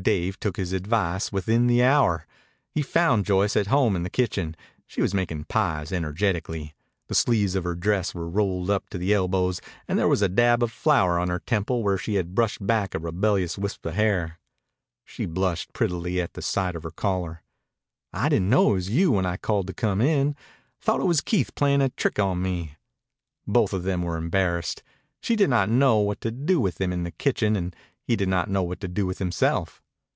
Dave 0.00 0.38
took 0.38 0.58
his 0.58 0.72
advice, 0.72 1.32
within 1.32 1.66
the 1.66 1.82
hour. 1.82 2.24
He 2.70 2.82
found 2.82 3.24
Joyce 3.26 3.56
at 3.56 3.66
home 3.66 3.96
in 3.96 4.04
the 4.04 4.08
kitchen. 4.10 4.54
She 4.86 5.02
was 5.02 5.12
making 5.12 5.46
pies 5.46 5.90
energetically. 5.90 6.72
The 7.08 7.16
sleeves 7.16 7.56
of 7.56 7.64
her 7.64 7.74
dress 7.74 8.14
were 8.14 8.28
rolled 8.30 8.70
up 8.70 8.88
to 8.90 8.98
the 8.98 9.12
elbows 9.12 9.60
and 9.88 9.98
there 9.98 10.06
was 10.06 10.22
a 10.22 10.28
dab 10.28 10.62
of 10.62 10.70
flour 10.70 11.18
on 11.18 11.30
her 11.30 11.40
temple 11.40 11.82
where 11.82 11.98
she 11.98 12.14
had 12.14 12.36
brushed 12.36 12.64
back 12.64 12.94
a 12.94 13.00
rebellious 13.00 13.58
wisp 13.58 13.84
of 13.86 13.94
hair. 13.94 14.38
She 15.04 15.26
blushed 15.26 15.72
prettily 15.72 16.20
at 16.20 16.40
sight 16.44 16.76
of 16.76 16.84
her 16.84 16.92
caller. 16.92 17.42
"I 18.12 18.28
didn't 18.28 18.50
know 18.50 18.70
it 18.70 18.74
was 18.74 18.90
you 18.90 19.10
when 19.10 19.26
I 19.26 19.36
called 19.36 19.66
to 19.66 19.74
come 19.74 20.00
in. 20.00 20.36
Thought 20.80 21.00
it 21.00 21.06
was 21.06 21.20
Keith 21.20 21.56
playing 21.56 21.82
a 21.82 21.88
trick 21.88 22.20
on 22.20 22.40
me." 22.40 22.76
Both 23.48 23.72
of 23.72 23.82
them 23.82 24.02
were 24.02 24.16
embarrassed. 24.16 24.84
She 25.20 25.34
did 25.34 25.50
not 25.50 25.68
know 25.68 25.98
what 25.98 26.20
to 26.20 26.30
do 26.30 26.60
with 26.60 26.80
him 26.80 26.92
in 26.92 27.02
the 27.02 27.10
kitchen 27.10 27.56
and 27.56 27.74
he 28.00 28.14
did 28.14 28.28
not 28.28 28.48
know 28.48 28.62
what 28.62 28.78
to 28.82 28.86
do 28.88 29.04
with 29.04 29.18
himself. 29.18 29.82